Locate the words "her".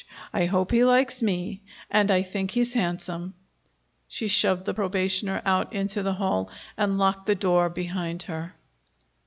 8.23-8.55